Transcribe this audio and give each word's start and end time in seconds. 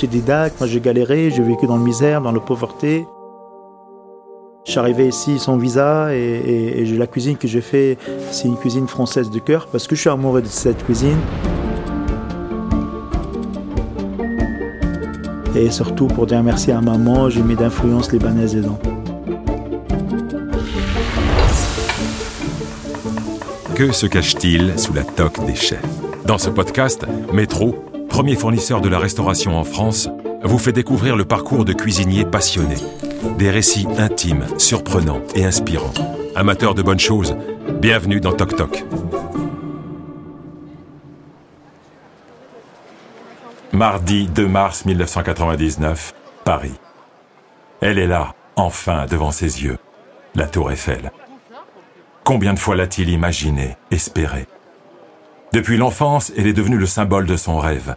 autodidacte, 0.00 0.58
moi 0.58 0.66
j'ai 0.66 0.80
galéré, 0.80 1.30
j'ai 1.30 1.42
vécu 1.42 1.66
dans 1.66 1.76
la 1.76 1.82
misère, 1.82 2.22
dans 2.22 2.32
la 2.32 2.40
pauvreté. 2.40 3.06
Je 4.64 4.70
suis 4.70 4.80
arrivé 4.80 5.08
ici 5.08 5.38
sans 5.38 5.58
visa 5.58 6.14
et, 6.14 6.84
la 6.96 7.06
cuisine 7.06 7.36
que 7.36 7.46
j'ai 7.46 7.60
fait, 7.60 7.98
c'est 8.30 8.48
une 8.48 8.56
cuisine 8.56 8.88
française 8.88 9.30
de 9.30 9.38
cœur 9.38 9.66
parce 9.66 9.86
que 9.86 9.94
je 9.94 10.00
suis 10.00 10.10
amoureux 10.10 10.40
de 10.40 10.46
cette 10.46 10.82
cuisine. 10.84 11.18
Et 15.54 15.70
surtout 15.70 16.06
pour 16.06 16.26
dire 16.26 16.42
merci 16.42 16.72
à 16.72 16.80
maman, 16.80 17.28
j'ai 17.28 17.42
mis 17.42 17.56
d'influence 17.56 18.10
libanaise 18.10 18.54
dedans. 18.54 18.78
Que 23.74 23.92
se 23.92 24.06
cache-t-il 24.06 24.78
sous 24.78 24.94
la 24.94 25.04
toque 25.04 25.44
des 25.44 25.54
chefs? 25.54 25.84
Dans 26.24 26.38
ce 26.38 26.48
podcast, 26.48 27.04
Métro, 27.32 27.74
premier 28.10 28.36
fournisseur 28.36 28.82
de 28.82 28.90
la 28.90 28.98
restauration 28.98 29.56
en 29.56 29.64
France, 29.64 30.10
vous 30.42 30.58
fait 30.58 30.72
découvrir 30.72 31.16
le 31.16 31.24
parcours 31.24 31.64
de 31.64 31.72
cuisiniers 31.72 32.26
passionnés. 32.26 32.76
Des 33.38 33.48
récits 33.48 33.86
intimes, 33.96 34.44
surprenants 34.58 35.22
et 35.34 35.46
inspirants. 35.46 35.94
Amateurs 36.34 36.74
de 36.74 36.82
bonnes 36.82 37.00
choses, 37.00 37.34
bienvenue 37.80 38.20
dans 38.20 38.34
Toc 38.34 38.56
Toc. 38.56 38.84
Mardi 43.72 44.26
2 44.26 44.46
mars 44.46 44.84
1999, 44.84 46.12
Paris. 46.44 46.74
Elle 47.80 47.98
est 47.98 48.06
là, 48.06 48.34
enfin, 48.56 49.06
devant 49.06 49.30
ses 49.30 49.62
yeux, 49.62 49.78
la 50.34 50.46
tour 50.46 50.70
Eiffel. 50.70 51.10
Combien 52.24 52.52
de 52.52 52.58
fois 52.58 52.76
l'a-t-il 52.76 53.08
imaginé, 53.08 53.78
espéré 53.90 54.46
Depuis 55.54 55.78
l'enfance, 55.78 56.32
elle 56.36 56.46
est 56.46 56.52
devenue 56.52 56.76
le 56.76 56.86
symbole 56.86 57.24
de 57.24 57.36
son 57.36 57.58
rêve. 57.58 57.94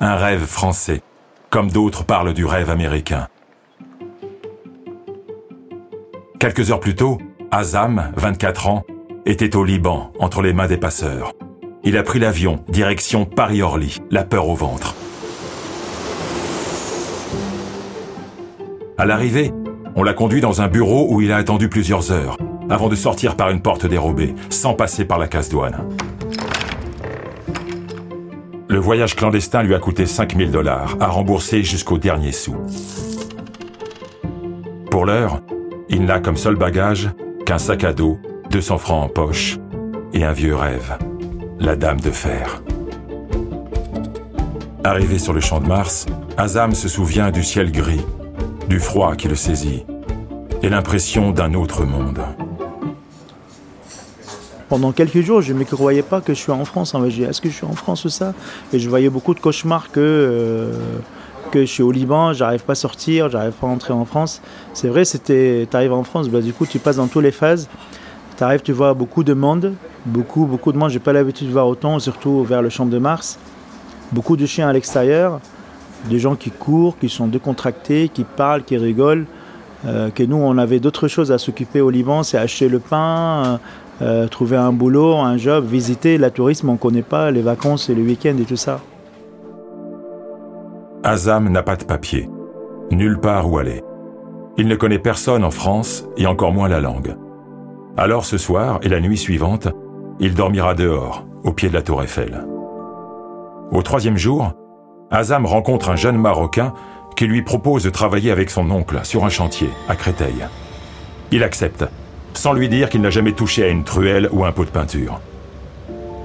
Un 0.00 0.16
rêve 0.16 0.44
français, 0.44 1.02
comme 1.50 1.70
d'autres 1.70 2.04
parlent 2.04 2.34
du 2.34 2.44
rêve 2.44 2.68
américain. 2.68 3.28
Quelques 6.40 6.70
heures 6.70 6.80
plus 6.80 6.96
tôt, 6.96 7.18
Azam, 7.50 8.12
24 8.16 8.68
ans, 8.68 8.82
était 9.24 9.56
au 9.56 9.64
Liban, 9.64 10.12
entre 10.18 10.42
les 10.42 10.52
mains 10.52 10.66
des 10.66 10.76
passeurs. 10.76 11.32
Il 11.84 11.96
a 11.96 12.02
pris 12.02 12.18
l'avion, 12.18 12.64
direction 12.68 13.24
Paris-Orly, 13.24 14.02
la 14.10 14.24
peur 14.24 14.48
au 14.48 14.54
ventre. 14.54 14.94
À 18.98 19.06
l'arrivée, 19.06 19.52
on 19.94 20.02
l'a 20.02 20.12
conduit 20.12 20.40
dans 20.40 20.60
un 20.60 20.68
bureau 20.68 21.06
où 21.10 21.20
il 21.20 21.30
a 21.30 21.36
attendu 21.36 21.68
plusieurs 21.68 22.10
heures, 22.10 22.36
avant 22.68 22.88
de 22.88 22.96
sortir 22.96 23.36
par 23.36 23.50
une 23.50 23.62
porte 23.62 23.86
dérobée, 23.86 24.34
sans 24.50 24.74
passer 24.74 25.04
par 25.04 25.18
la 25.18 25.28
casse-douane. 25.28 25.88
Le 28.74 28.80
voyage 28.80 29.14
clandestin 29.14 29.62
lui 29.62 29.76
a 29.76 29.78
coûté 29.78 30.04
5000 30.04 30.50
dollars, 30.50 30.96
à 30.98 31.06
rembourser 31.06 31.62
jusqu'au 31.62 31.96
dernier 31.96 32.32
sou. 32.32 32.56
Pour 34.90 35.06
l'heure, 35.06 35.42
il 35.88 36.04
n'a 36.04 36.18
comme 36.18 36.36
seul 36.36 36.56
bagage 36.56 37.08
qu'un 37.46 37.58
sac 37.58 37.84
à 37.84 37.92
dos, 37.92 38.18
200 38.50 38.78
francs 38.78 39.04
en 39.04 39.08
poche 39.08 39.58
et 40.12 40.24
un 40.24 40.32
vieux 40.32 40.56
rêve, 40.56 40.98
la 41.60 41.76
Dame 41.76 42.00
de 42.00 42.10
Fer. 42.10 42.64
Arrivé 44.82 45.20
sur 45.20 45.34
le 45.34 45.40
champ 45.40 45.60
de 45.60 45.68
Mars, 45.68 46.06
Azam 46.36 46.74
se 46.74 46.88
souvient 46.88 47.30
du 47.30 47.44
ciel 47.44 47.70
gris, 47.70 48.04
du 48.68 48.80
froid 48.80 49.14
qui 49.14 49.28
le 49.28 49.36
saisit 49.36 49.86
et 50.64 50.68
l'impression 50.68 51.30
d'un 51.30 51.54
autre 51.54 51.84
monde. 51.84 52.22
Pendant 54.74 54.90
quelques 54.90 55.20
jours, 55.20 55.40
je 55.40 55.52
ne 55.52 55.60
me 55.60 55.64
croyais 55.64 56.02
pas 56.02 56.20
que 56.20 56.34
je 56.34 56.38
suis 56.40 56.50
en 56.50 56.64
France. 56.64 56.96
Je 57.08 57.22
est-ce 57.22 57.40
que 57.40 57.48
je 57.48 57.54
suis 57.54 57.64
en 57.64 57.76
France 57.76 58.06
ou 58.06 58.08
ça? 58.08 58.34
Et 58.72 58.80
je 58.80 58.88
voyais 58.88 59.08
beaucoup 59.08 59.32
de 59.32 59.38
cauchemars 59.38 59.92
que, 59.92 60.00
euh, 60.00 60.72
que 61.52 61.60
je 61.60 61.66
suis 61.66 61.84
au 61.84 61.92
Liban, 61.92 62.32
j'arrive 62.32 62.64
pas 62.64 62.72
à 62.72 62.74
sortir, 62.74 63.30
j'arrive 63.30 63.52
pas 63.52 63.68
à 63.68 63.70
entrer 63.70 63.92
en 63.92 64.04
France. 64.04 64.42
C'est 64.72 64.88
vrai, 64.88 65.04
c'était, 65.04 65.68
tu 65.70 65.76
arrives 65.76 65.92
en 65.92 66.02
France, 66.02 66.28
bah, 66.28 66.40
du 66.40 66.52
coup, 66.52 66.66
tu 66.66 66.80
passes 66.80 66.96
dans 66.96 67.06
toutes 67.06 67.22
les 67.22 67.30
phases. 67.30 67.68
Tu 68.36 68.42
arrives, 68.42 68.62
tu 68.62 68.72
vois 68.72 68.94
beaucoup 68.94 69.22
de 69.22 69.32
monde, 69.32 69.74
beaucoup, 70.06 70.44
beaucoup 70.44 70.72
de 70.72 70.76
monde. 70.76 70.90
J'ai 70.90 70.98
pas 70.98 71.12
l'habitude 71.12 71.46
de 71.46 71.52
voir 71.52 71.68
autant, 71.68 72.00
surtout 72.00 72.42
vers 72.42 72.60
le 72.60 72.68
champ 72.68 72.86
de 72.86 72.98
Mars. 72.98 73.38
Beaucoup 74.10 74.36
de 74.36 74.44
chiens 74.44 74.68
à 74.68 74.72
l'extérieur, 74.72 75.38
des 76.10 76.18
gens 76.18 76.34
qui 76.34 76.50
courent, 76.50 76.98
qui 76.98 77.08
sont 77.08 77.28
décontractés, 77.28 78.10
qui 78.12 78.24
parlent, 78.24 78.64
qui 78.64 78.76
rigolent. 78.76 79.26
Euh, 79.86 80.08
que 80.10 80.22
nous, 80.22 80.36
on 80.36 80.56
avait 80.56 80.80
d'autres 80.80 81.08
choses 81.08 81.30
à 81.30 81.36
s'occuper 81.36 81.82
au 81.82 81.90
Liban, 81.90 82.22
c'est 82.22 82.38
acheter 82.38 82.70
le 82.70 82.78
pain, 82.78 83.60
trouver 84.30 84.56
un 84.56 84.72
boulot, 84.72 85.16
un 85.16 85.36
job, 85.36 85.64
visiter. 85.66 86.18
La 86.18 86.30
tourisme, 86.30 86.68
on 86.68 86.74
ne 86.74 86.78
connaît 86.78 87.02
pas, 87.02 87.30
les 87.30 87.42
vacances 87.42 87.88
et 87.88 87.94
les 87.94 88.02
week-ends 88.02 88.36
et 88.40 88.44
tout 88.44 88.56
ça. 88.56 88.80
Azam 91.02 91.50
n'a 91.50 91.62
pas 91.62 91.76
de 91.76 91.84
papier, 91.84 92.30
nulle 92.90 93.20
part 93.20 93.50
où 93.50 93.58
aller. 93.58 93.82
Il 94.56 94.68
ne 94.68 94.76
connaît 94.76 94.98
personne 94.98 95.44
en 95.44 95.50
France 95.50 96.06
et 96.16 96.26
encore 96.26 96.52
moins 96.52 96.68
la 96.68 96.80
langue. 96.80 97.14
Alors 97.96 98.24
ce 98.24 98.38
soir 98.38 98.78
et 98.82 98.88
la 98.88 99.00
nuit 99.00 99.18
suivante, 99.18 99.68
il 100.18 100.34
dormira 100.34 100.74
dehors, 100.74 101.26
au 101.44 101.52
pied 101.52 101.68
de 101.68 101.74
la 101.74 101.82
tour 101.82 102.02
Eiffel. 102.02 102.46
Au 103.70 103.82
troisième 103.82 104.16
jour, 104.16 104.52
Azam 105.10 105.44
rencontre 105.44 105.90
un 105.90 105.96
jeune 105.96 106.16
Marocain 106.16 106.72
qui 107.16 107.26
lui 107.26 107.42
propose 107.42 107.84
de 107.84 107.90
travailler 107.90 108.30
avec 108.30 108.48
son 108.50 108.70
oncle 108.70 109.00
sur 109.02 109.24
un 109.24 109.28
chantier 109.28 109.68
à 109.88 109.96
Créteil. 109.96 110.46
Il 111.30 111.42
accepte 111.42 111.84
sans 112.34 112.52
lui 112.52 112.68
dire 112.68 112.88
qu'il 112.88 113.00
n'a 113.00 113.10
jamais 113.10 113.32
touché 113.32 113.64
à 113.64 113.68
une 113.68 113.84
truelle 113.84 114.28
ou 114.32 114.44
un 114.44 114.52
pot 114.52 114.64
de 114.64 114.70
peinture. 114.70 115.20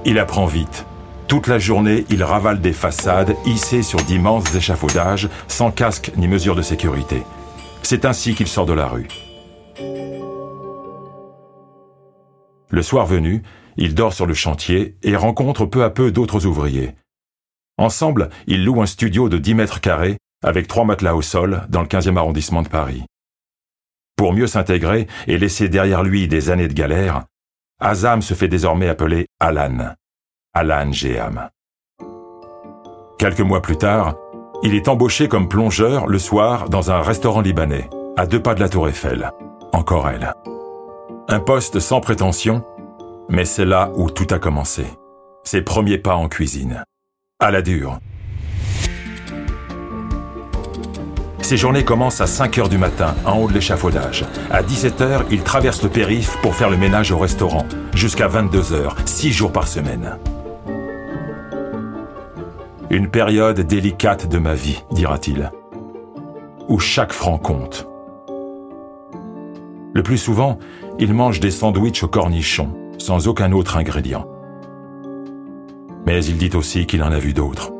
Il 0.04 0.18
apprend 0.18 0.46
vite. 0.46 0.86
Toute 1.28 1.46
la 1.46 1.58
journée, 1.58 2.04
il 2.10 2.24
ravale 2.24 2.60
des 2.60 2.72
façades 2.72 3.36
hissées 3.46 3.82
sur 3.82 4.00
d'immenses 4.02 4.54
échafaudages, 4.54 5.28
sans 5.46 5.70
casque 5.70 6.12
ni 6.16 6.26
mesure 6.26 6.56
de 6.56 6.62
sécurité. 6.62 7.22
C'est 7.82 8.04
ainsi 8.04 8.34
qu'il 8.34 8.48
sort 8.48 8.66
de 8.66 8.72
la 8.72 8.86
rue. 8.86 9.08
Le 12.68 12.82
soir 12.82 13.06
venu, 13.06 13.42
il 13.76 13.94
dort 13.94 14.12
sur 14.12 14.26
le 14.26 14.34
chantier 14.34 14.96
et 15.02 15.16
rencontre 15.16 15.66
peu 15.66 15.84
à 15.84 15.90
peu 15.90 16.12
d'autres 16.12 16.46
ouvriers. 16.46 16.94
Ensemble, 17.78 18.28
ils 18.46 18.64
louent 18.64 18.82
un 18.82 18.86
studio 18.86 19.28
de 19.28 19.38
10 19.38 19.54
mètres 19.54 19.80
carrés 19.80 20.18
avec 20.42 20.68
trois 20.68 20.84
matelas 20.84 21.14
au 21.14 21.22
sol 21.22 21.62
dans 21.68 21.80
le 21.80 21.86
15e 21.86 22.16
arrondissement 22.16 22.62
de 22.62 22.68
Paris. 22.68 23.04
Pour 24.20 24.34
mieux 24.34 24.46
s'intégrer 24.46 25.06
et 25.28 25.38
laisser 25.38 25.70
derrière 25.70 26.02
lui 26.02 26.28
des 26.28 26.50
années 26.50 26.68
de 26.68 26.74
galère, 26.74 27.24
Azam 27.80 28.20
se 28.20 28.34
fait 28.34 28.48
désormais 28.48 28.86
appeler 28.86 29.28
Alan. 29.40 29.94
Alan 30.52 30.92
Géam. 30.92 31.48
Quelques 33.18 33.40
mois 33.40 33.62
plus 33.62 33.78
tard, 33.78 34.16
il 34.62 34.74
est 34.74 34.88
embauché 34.88 35.26
comme 35.26 35.48
plongeur 35.48 36.06
le 36.06 36.18
soir 36.18 36.68
dans 36.68 36.90
un 36.90 37.00
restaurant 37.00 37.40
libanais, 37.40 37.88
à 38.18 38.26
deux 38.26 38.42
pas 38.42 38.54
de 38.54 38.60
la 38.60 38.68
tour 38.68 38.90
Eiffel. 38.90 39.30
Encore 39.72 40.06
elle. 40.10 40.34
Un 41.30 41.40
poste 41.40 41.80
sans 41.80 42.02
prétention, 42.02 42.62
mais 43.30 43.46
c'est 43.46 43.64
là 43.64 43.90
où 43.94 44.10
tout 44.10 44.26
a 44.34 44.38
commencé. 44.38 44.84
Ses 45.44 45.62
premiers 45.62 45.96
pas 45.96 46.16
en 46.16 46.28
cuisine. 46.28 46.84
À 47.38 47.50
la 47.50 47.62
dure, 47.62 48.00
Ses 51.50 51.56
journées 51.56 51.82
commencent 51.82 52.20
à 52.20 52.28
5 52.28 52.58
h 52.58 52.68
du 52.68 52.78
matin, 52.78 53.12
en 53.26 53.36
haut 53.40 53.48
de 53.48 53.54
l'échafaudage. 53.54 54.24
À 54.52 54.62
17 54.62 55.00
h 55.00 55.24
il 55.32 55.42
traverse 55.42 55.82
le 55.82 55.88
périph' 55.88 56.36
pour 56.42 56.54
faire 56.54 56.70
le 56.70 56.76
ménage 56.76 57.10
au 57.10 57.18
restaurant, 57.18 57.66
jusqu'à 57.92 58.28
22 58.28 58.60
h 58.60 58.92
6 59.04 59.32
jours 59.32 59.50
par 59.50 59.66
semaine. 59.66 60.16
Une 62.88 63.10
période 63.10 63.58
délicate 63.62 64.28
de 64.28 64.38
ma 64.38 64.54
vie, 64.54 64.84
dira-t-il, 64.92 65.50
où 66.68 66.78
chaque 66.78 67.12
franc 67.12 67.38
compte. 67.38 67.88
Le 69.92 70.04
plus 70.04 70.18
souvent, 70.18 70.56
il 71.00 71.12
mange 71.12 71.40
des 71.40 71.50
sandwichs 71.50 72.04
au 72.04 72.06
cornichon, 72.06 72.68
sans 72.98 73.26
aucun 73.26 73.50
autre 73.50 73.76
ingrédient. 73.76 74.24
Mais 76.06 76.24
il 76.24 76.36
dit 76.36 76.56
aussi 76.56 76.86
qu'il 76.86 77.02
en 77.02 77.10
a 77.10 77.18
vu 77.18 77.32
d'autres. 77.32 77.72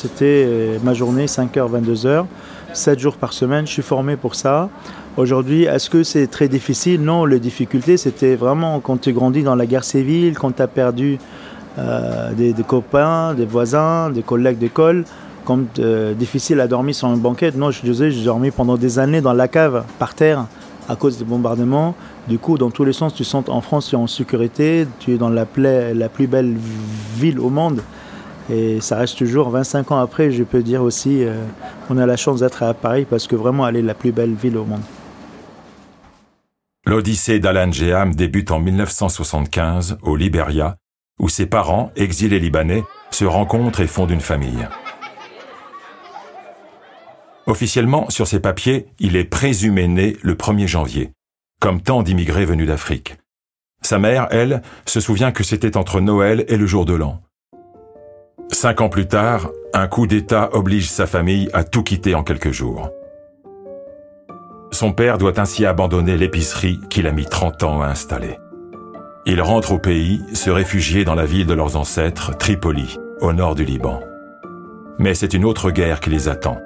C'était 0.00 0.46
euh, 0.48 0.78
ma 0.82 0.94
journée, 0.94 1.26
5h, 1.26 1.70
22h, 1.70 2.24
7 2.72 2.98
jours 2.98 3.16
par 3.16 3.34
semaine. 3.34 3.66
Je 3.66 3.72
suis 3.72 3.82
formé 3.82 4.16
pour 4.16 4.34
ça. 4.34 4.70
Aujourd'hui, 5.18 5.64
est-ce 5.64 5.90
que 5.90 6.04
c'est 6.04 6.26
très 6.26 6.48
difficile? 6.48 7.02
Non, 7.02 7.26
les 7.26 7.38
difficultés, 7.38 7.98
c'était 7.98 8.34
vraiment 8.34 8.80
quand 8.80 8.98
tu 8.98 9.12
grandis 9.12 9.42
dans 9.42 9.56
la 9.56 9.66
guerre 9.66 9.84
civile, 9.84 10.38
quand 10.38 10.52
tu 10.52 10.62
as 10.62 10.68
perdu 10.68 11.18
euh, 11.78 12.32
des, 12.32 12.54
copains, 12.66 13.34
des 13.34 13.44
voisins, 13.44 14.08
des 14.08 14.22
collègues 14.22 14.56
d'école, 14.56 15.04
quand 15.44 15.78
euh, 15.78 16.14
difficile 16.14 16.60
à 16.60 16.66
dormir 16.66 16.94
sur 16.94 17.08
une 17.08 17.20
banquette. 17.20 17.54
Non, 17.58 17.70
je 17.70 17.82
disais, 17.82 18.10
j'ai 18.10 18.24
dormi 18.24 18.50
pendant 18.50 18.78
des 18.78 18.98
années 18.98 19.20
dans 19.20 19.34
la 19.34 19.48
cave, 19.48 19.84
par 19.98 20.14
terre, 20.14 20.46
à 20.88 20.96
cause 20.96 21.18
des 21.18 21.26
bombardements. 21.26 21.94
Du 22.26 22.38
coup, 22.38 22.56
dans 22.56 22.70
tous 22.70 22.84
les 22.84 22.94
sens, 22.94 23.12
tu 23.12 23.24
sens 23.24 23.44
en 23.48 23.60
France, 23.60 23.88
tu 23.90 23.96
es 23.96 23.98
en 23.98 24.06
sécurité, 24.06 24.86
tu 24.98 25.12
es 25.12 25.18
dans 25.18 25.28
la 25.28 25.44
plus 25.44 26.26
belle 26.26 26.54
ville 27.18 27.38
au 27.38 27.50
monde. 27.50 27.82
Et 28.52 28.80
ça 28.80 28.96
reste 28.96 29.16
toujours 29.18 29.50
25 29.50 29.92
ans 29.92 29.98
après, 29.98 30.32
je 30.32 30.42
peux 30.42 30.62
dire 30.62 30.82
aussi, 30.82 31.22
euh, 31.22 31.34
on 31.88 31.98
a 31.98 32.06
la 32.06 32.16
chance 32.16 32.40
d'être 32.40 32.62
à 32.62 32.74
Paris 32.74 33.06
parce 33.08 33.26
que 33.26 33.36
vraiment, 33.36 33.66
elle 33.68 33.76
est 33.76 33.82
la 33.82 33.94
plus 33.94 34.12
belle 34.12 34.34
ville 34.34 34.56
au 34.56 34.64
monde. 34.64 34.82
L'Odyssée 36.84 37.38
d'Alan 37.38 37.70
Jeham 37.70 38.14
débute 38.14 38.50
en 38.50 38.58
1975 38.58 39.98
au 40.02 40.16
Liberia, 40.16 40.76
où 41.20 41.28
ses 41.28 41.46
parents, 41.46 41.92
exilés 41.94 42.40
libanais, 42.40 42.82
se 43.10 43.24
rencontrent 43.24 43.80
et 43.80 43.86
fondent 43.86 44.10
une 44.10 44.20
famille. 44.20 44.66
Officiellement, 47.46 48.08
sur 48.10 48.26
ses 48.26 48.40
papiers, 48.40 48.86
il 48.98 49.16
est 49.16 49.24
présumé 49.24 49.86
né 49.86 50.16
le 50.22 50.34
1er 50.34 50.66
janvier, 50.66 51.12
comme 51.60 51.82
tant 51.82 52.02
d'immigrés 52.02 52.44
venus 52.44 52.66
d'Afrique. 52.66 53.16
Sa 53.82 53.98
mère, 53.98 54.26
elle, 54.30 54.62
se 54.86 55.00
souvient 55.00 55.32
que 55.32 55.44
c'était 55.44 55.76
entre 55.76 56.00
Noël 56.00 56.44
et 56.48 56.56
le 56.56 56.66
jour 56.66 56.84
de 56.84 56.94
l'an. 56.94 57.20
Cinq 58.52 58.80
ans 58.80 58.88
plus 58.88 59.06
tard, 59.06 59.48
un 59.72 59.86
coup 59.86 60.06
d'État 60.06 60.50
oblige 60.52 60.90
sa 60.90 61.06
famille 61.06 61.48
à 61.52 61.62
tout 61.62 61.84
quitter 61.84 62.14
en 62.14 62.24
quelques 62.24 62.50
jours. 62.50 62.90
Son 64.72 64.92
père 64.92 65.18
doit 65.18 65.38
ainsi 65.38 65.64
abandonner 65.64 66.16
l'épicerie 66.16 66.80
qu'il 66.90 67.06
a 67.06 67.12
mis 67.12 67.26
30 67.26 67.62
ans 67.62 67.80
à 67.80 67.86
installer. 67.86 68.36
Il 69.24 69.40
rentre 69.40 69.72
au 69.72 69.78
pays, 69.78 70.20
se 70.34 70.50
réfugier 70.50 71.04
dans 71.04 71.14
la 71.14 71.26
ville 71.26 71.46
de 71.46 71.54
leurs 71.54 71.76
ancêtres, 71.76 72.36
Tripoli, 72.36 72.98
au 73.20 73.32
nord 73.32 73.54
du 73.54 73.64
Liban. 73.64 74.00
Mais 74.98 75.14
c'est 75.14 75.32
une 75.32 75.44
autre 75.44 75.70
guerre 75.70 76.00
qui 76.00 76.10
les 76.10 76.28
attend. 76.28 76.58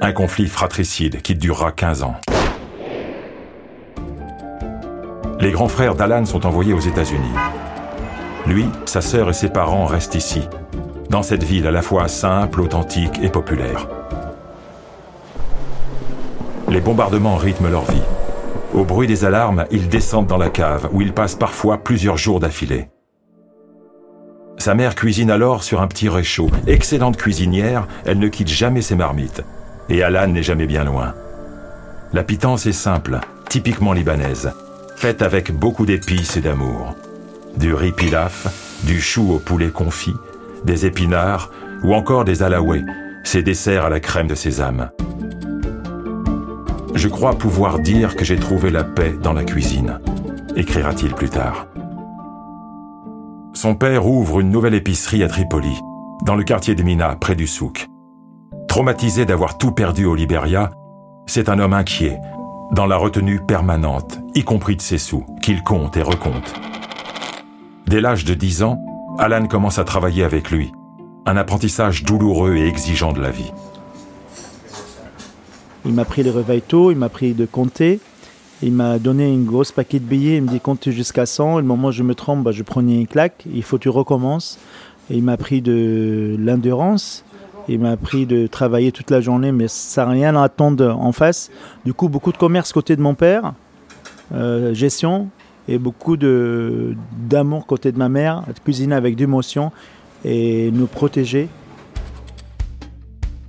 Un 0.00 0.12
conflit 0.12 0.46
fratricide 0.46 1.20
qui 1.20 1.34
durera 1.34 1.72
15 1.72 2.04
ans. 2.04 2.16
Les 5.40 5.50
grands 5.50 5.68
frères 5.68 5.96
d'Alan 5.96 6.24
sont 6.26 6.46
envoyés 6.46 6.72
aux 6.72 6.80
États-Unis. 6.80 7.34
Lui, 8.46 8.66
sa 8.84 9.00
sœur 9.00 9.30
et 9.30 9.34
ses 9.34 9.48
parents 9.48 9.86
restent 9.86 10.14
ici, 10.14 10.42
dans 11.14 11.22
cette 11.22 11.44
ville 11.44 11.68
à 11.68 11.70
la 11.70 11.80
fois 11.80 12.08
simple, 12.08 12.60
authentique 12.60 13.20
et 13.22 13.28
populaire. 13.28 13.86
Les 16.68 16.80
bombardements 16.80 17.36
rythment 17.36 17.68
leur 17.68 17.84
vie. 17.84 18.02
Au 18.72 18.84
bruit 18.84 19.06
des 19.06 19.24
alarmes, 19.24 19.64
ils 19.70 19.88
descendent 19.88 20.26
dans 20.26 20.38
la 20.38 20.50
cave, 20.50 20.88
où 20.92 21.02
ils 21.02 21.12
passent 21.12 21.36
parfois 21.36 21.78
plusieurs 21.78 22.16
jours 22.16 22.40
d'affilée. 22.40 22.88
Sa 24.58 24.74
mère 24.74 24.96
cuisine 24.96 25.30
alors 25.30 25.62
sur 25.62 25.80
un 25.80 25.86
petit 25.86 26.08
réchaud. 26.08 26.50
Excellente 26.66 27.16
cuisinière, 27.16 27.86
elle 28.04 28.18
ne 28.18 28.26
quitte 28.26 28.48
jamais 28.48 28.82
ses 28.82 28.96
marmites. 28.96 29.44
Et 29.88 30.02
Alan 30.02 30.26
n'est 30.26 30.42
jamais 30.42 30.66
bien 30.66 30.82
loin. 30.82 31.14
La 32.12 32.24
pitance 32.24 32.66
est 32.66 32.72
simple, 32.72 33.20
typiquement 33.48 33.92
libanaise, 33.92 34.52
faite 34.96 35.22
avec 35.22 35.52
beaucoup 35.52 35.86
d'épices 35.86 36.36
et 36.36 36.40
d'amour. 36.40 36.96
Du 37.56 37.72
riz 37.72 37.92
pilaf, 37.92 38.48
du 38.82 39.00
chou 39.00 39.32
au 39.32 39.38
poulet 39.38 39.70
confit, 39.70 40.16
des 40.64 40.86
épinards 40.86 41.50
ou 41.82 41.94
encore 41.94 42.24
des 42.24 42.42
alaoués, 42.42 42.84
ces 43.24 43.42
desserts 43.42 43.84
à 43.84 43.90
la 43.90 44.00
crème 44.00 44.26
de 44.26 44.34
sésame. 44.34 44.90
Je 46.94 47.08
crois 47.08 47.34
pouvoir 47.34 47.80
dire 47.80 48.16
que 48.16 48.24
j'ai 48.24 48.38
trouvé 48.38 48.70
la 48.70 48.84
paix 48.84 49.12
dans 49.20 49.32
la 49.32 49.44
cuisine, 49.44 49.98
écrira-t-il 50.56 51.12
plus 51.14 51.28
tard. 51.28 51.66
Son 53.52 53.74
père 53.74 54.06
ouvre 54.06 54.40
une 54.40 54.50
nouvelle 54.50 54.74
épicerie 54.74 55.22
à 55.22 55.28
Tripoli, 55.28 55.74
dans 56.24 56.34
le 56.34 56.44
quartier 56.44 56.74
de 56.74 56.82
Mina, 56.82 57.16
près 57.16 57.34
du 57.34 57.46
souk. 57.46 57.88
Traumatisé 58.68 59.26
d'avoir 59.26 59.58
tout 59.58 59.72
perdu 59.72 60.04
au 60.04 60.14
Liberia, 60.14 60.70
c'est 61.26 61.48
un 61.48 61.58
homme 61.58 61.74
inquiet, 61.74 62.18
dans 62.72 62.86
la 62.86 62.96
retenue 62.96 63.40
permanente, 63.40 64.18
y 64.34 64.42
compris 64.42 64.76
de 64.76 64.80
ses 64.82 64.98
sous, 64.98 65.24
qu'il 65.42 65.62
compte 65.62 65.96
et 65.96 66.02
recompte. 66.02 66.54
Dès 67.86 68.00
l'âge 68.00 68.24
de 68.24 68.34
10 68.34 68.62
ans, 68.62 68.78
Alan 69.16 69.46
commence 69.46 69.78
à 69.78 69.84
travailler 69.84 70.24
avec 70.24 70.50
lui, 70.50 70.72
un 71.24 71.36
apprentissage 71.36 72.02
douloureux 72.02 72.56
et 72.56 72.66
exigeant 72.66 73.12
de 73.12 73.20
la 73.20 73.30
vie. 73.30 73.52
Il 75.84 75.92
m'a 75.92 76.04
pris 76.04 76.24
les 76.24 76.30
réveils 76.30 76.62
tôt, 76.62 76.90
il 76.90 76.98
m'a 76.98 77.08
pris 77.08 77.32
de 77.32 77.46
compter, 77.46 78.00
il 78.60 78.72
m'a 78.72 78.98
donné 78.98 79.32
une 79.32 79.44
grosse 79.44 79.70
paquet 79.70 80.00
de 80.00 80.04
billets, 80.04 80.38
il 80.38 80.42
me 80.42 80.48
dit 80.48 80.58
compte 80.58 80.90
jusqu'à 80.90 81.26
100, 81.26 81.58
et 81.58 81.62
le 81.62 81.68
moment 81.68 81.88
où 81.88 81.92
je 81.92 82.02
me 82.02 82.16
trompe, 82.16 82.42
bah, 82.42 82.50
je 82.50 82.64
prenais 82.64 83.00
une 83.00 83.06
claque, 83.06 83.44
il 83.52 83.62
faut 83.62 83.76
que 83.76 83.82
tu 83.82 83.88
recommences. 83.88 84.58
Il 85.10 85.22
m'a 85.22 85.36
pris 85.36 85.62
de 85.62 86.34
l'endurance, 86.38 87.24
il 87.68 87.78
m'a 87.78 87.92
appris 87.92 88.26
de 88.26 88.48
travailler 88.48 88.90
toute 88.90 89.10
la 89.10 89.20
journée, 89.20 89.52
mais 89.52 89.68
ça 89.68 90.06
n'a 90.06 90.10
rien 90.10 90.34
à 90.34 90.42
attendre 90.42 90.96
en 90.98 91.12
face. 91.12 91.50
Du 91.84 91.94
coup, 91.94 92.08
beaucoup 92.08 92.32
de 92.32 92.36
commerce 92.36 92.72
côté 92.72 92.96
de 92.96 93.02
mon 93.02 93.14
père, 93.14 93.52
euh, 94.34 94.74
gestion, 94.74 95.28
et 95.68 95.78
beaucoup 95.78 96.16
d'amour 96.16 97.66
côté 97.66 97.92
de 97.92 97.98
ma 97.98 98.08
mère, 98.08 98.44
cuisiner 98.64 98.94
avec 98.94 99.16
d'émotion 99.16 99.72
et 100.24 100.70
nous 100.72 100.86
protéger. 100.86 101.48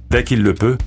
Dès 0.09 0.23
qu'il 0.23 0.43
le 0.43 0.53
peut, 0.53 0.77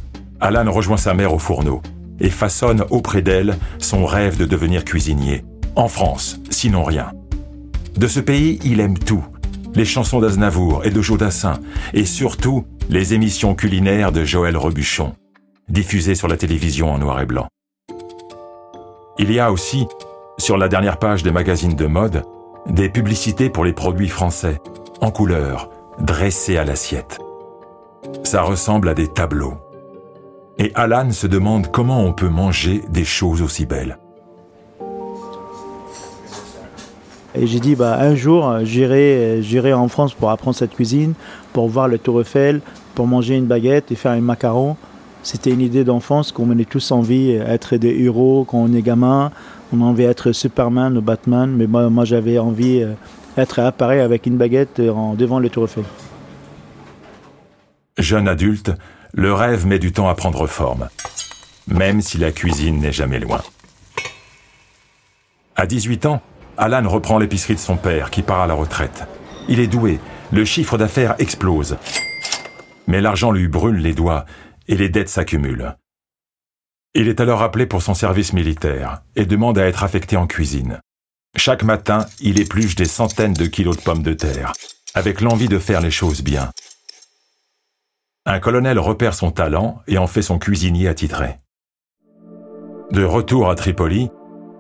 Alan 0.41 0.71
rejoint 0.71 0.97
sa 0.97 1.15
mère 1.15 1.35
au 1.35 1.39
fourneau 1.39 1.83
et 2.21 2.31
façonne 2.31 2.85
auprès 2.91 3.23
d'elle 3.23 3.57
son 3.79 4.05
rêve 4.05 4.37
de 4.37 4.45
devenir 4.45 4.85
cuisinier. 4.85 5.45
En 5.77 5.89
France, 5.89 6.41
sinon 6.51 6.83
rien. 6.83 7.13
De 7.97 8.07
ce 8.07 8.21
pays, 8.21 8.59
il 8.65 8.81
aime 8.81 8.99
tout. 8.99 9.25
Les 9.75 9.85
chansons 9.85 10.21
d'Aznavour 10.21 10.85
et 10.85 10.91
de 10.91 11.03
Jodassin, 11.03 11.61
et 11.95 12.05
surtout 12.05 12.65
les 12.91 13.15
émissions 13.15 13.55
culinaires 13.55 14.13
de 14.13 14.25
Joël 14.25 14.57
Rebuchon, 14.57 15.13
diffusées 15.69 16.15
sur 16.15 16.27
la 16.27 16.37
télévision 16.37 16.93
en 16.93 16.99
noir 16.99 17.21
et 17.21 17.27
blanc. 17.27 17.49
Il 19.19 19.33
y 19.33 19.41
a 19.41 19.53
aussi, 19.53 19.87
sur 20.39 20.57
la 20.57 20.69
dernière 20.69 20.99
page 20.99 21.23
des 21.23 21.33
magazines 21.33 21.75
de 21.75 21.87
mode, 21.87 22.25
des 22.67 22.89
publicités 22.89 23.51
pour 23.51 23.65
les 23.65 23.73
produits 23.73 24.09
français, 24.09 24.61
en 25.01 25.11
couleur, 25.11 25.69
dressés 26.01 26.57
à 26.57 26.65
l'assiette. 26.65 27.19
Ça 28.23 28.43
ressemble 28.43 28.89
à 28.89 28.95
des 28.95 29.09
tableaux. 29.09 29.55
Et 30.59 30.73
Alan 30.75 31.11
se 31.11 31.27
demande 31.27 31.71
comment 31.71 32.01
on 32.01 32.13
peut 32.13 32.29
manger 32.29 32.83
des 32.89 33.05
choses 33.05 33.43
aussi 33.43 33.67
belles. 33.67 33.99
Et 37.35 37.47
j'ai 37.47 37.61
dit, 37.61 37.77
bah, 37.77 37.99
un 38.01 38.15
jour, 38.15 38.59
j'irai, 38.65 39.73
en 39.73 39.89
France 39.89 40.15
pour 40.15 40.31
apprendre 40.31 40.57
cette 40.57 40.75
cuisine, 40.75 41.15
pour 41.53 41.69
voir 41.69 41.87
le 41.87 41.99
Tour 41.99 42.21
Eiffel, 42.21 42.61
pour 42.95 43.07
manger 43.07 43.37
une 43.37 43.47
baguette 43.47 43.93
et 43.93 43.95
faire 43.95 44.13
un 44.13 44.21
macaron. 44.21 44.77
C'était 45.31 45.51
une 45.51 45.61
idée 45.61 45.85
d'enfance 45.85 46.33
qu'on 46.33 46.47
menait 46.47 46.65
tous 46.65 46.91
envie, 46.91 47.33
être 47.33 47.77
des 47.77 47.95
héros 48.03 48.47
quand 48.49 48.61
on 48.61 48.73
est 48.73 48.81
gamin. 48.81 49.31
On 49.75 49.83
a 49.83 49.85
envie 49.85 50.05
d'être 50.05 50.33
Superman 50.33 50.97
ou 50.97 51.03
Batman, 51.03 51.55
mais 51.55 51.67
moi, 51.67 52.07
j'avais 52.07 52.39
envie 52.39 52.83
d'être 53.37 53.59
à 53.59 53.71
Paris 53.71 54.01
avec 54.01 54.25
une 54.25 54.39
baguette 54.39 54.81
en, 54.81 55.13
devant 55.13 55.39
le 55.39 55.51
Tour. 55.51 55.69
Jeune 57.99 58.27
adulte, 58.27 58.73
le 59.13 59.35
rêve 59.35 59.67
met 59.67 59.79
du 59.79 59.93
temps 59.93 60.09
à 60.09 60.15
prendre 60.15 60.47
forme, 60.47 60.89
même 61.67 62.01
si 62.01 62.17
la 62.17 62.33
cuisine 62.33 62.81
n'est 62.81 62.93
jamais 62.93 63.21
loin. 63.21 63.43
À 65.57 65.67
18 65.67 66.07
ans, 66.07 66.23
Alan 66.57 66.89
reprend 66.89 67.19
l'épicerie 67.19 67.55
de 67.55 67.61
son 67.61 67.77
père 67.77 68.09
qui 68.09 68.23
part 68.23 68.41
à 68.41 68.47
la 68.47 68.55
retraite. 68.55 69.05
Il 69.47 69.61
est 69.61 69.67
doué, 69.67 70.01
le 70.33 70.47
chiffre 70.47 70.79
d'affaires 70.79 71.17
explose. 71.19 71.77
Mais 72.87 73.03
l'argent 73.03 73.31
lui 73.31 73.49
brûle 73.49 73.77
les 73.77 73.93
doigts 73.93 74.25
et 74.69 74.77
les 74.77 74.89
dettes 74.89 75.09
s'accumulent. 75.09 75.77
Il 76.95 77.09
est 77.09 77.21
alors 77.21 77.43
appelé 77.43 77.67
pour 77.67 77.83
son 77.83 77.95
service 77.95 78.33
militaire 78.33 79.03
et 79.17 79.27
demande 79.27 79.59
à 79.59 79.67
être 79.67 79.85
affecté 79.85 80.17
en 80.17 80.27
cuisine. 80.27 80.81
Chaque 81.37 81.63
matin, 81.63 82.07
il 82.21 82.41
épluche 82.41 82.75
des 82.75 82.87
centaines 82.87 83.35
de 83.35 83.47
kilos 83.47 83.77
de 83.77 83.83
pommes 83.83 84.03
de 84.03 84.15
terre, 84.15 84.53
avec 84.95 85.21
l'envie 85.21 85.49
de 85.49 85.59
faire 85.59 85.81
les 85.81 85.91
choses 85.91 86.23
bien. 86.23 86.51
Un 88.27 88.41
colonel 88.41 88.79
repère 88.79 89.15
son 89.15 89.31
talent 89.31 89.81
et 89.87 89.97
en 89.97 90.07
fait 90.07 90.23
son 90.23 90.39
cuisinier 90.39 90.89
attitré. 90.89 91.37
De 92.91 93.05
retour 93.05 93.49
à 93.49 93.55
Tripoli, 93.55 94.11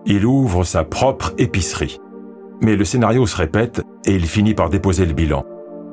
il 0.06 0.24
ouvre 0.24 0.64
sa 0.64 0.84
propre 0.84 1.34
épicerie. 1.36 1.98
Mais 2.60 2.76
le 2.76 2.84
scénario 2.84 3.26
se 3.26 3.36
répète 3.36 3.82
et 4.06 4.14
il 4.14 4.26
finit 4.26 4.54
par 4.54 4.70
déposer 4.70 5.06
le 5.06 5.12
bilan, 5.12 5.44